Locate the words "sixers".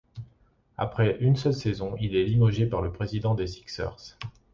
3.45-4.17